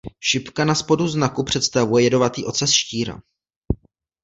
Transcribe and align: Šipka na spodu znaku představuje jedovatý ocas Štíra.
Šipka 0.19 0.65
na 0.65 0.75
spodu 0.75 1.07
znaku 1.07 1.43
představuje 1.43 2.03
jedovatý 2.03 2.45
ocas 2.45 2.69
Štíra. 2.71 3.21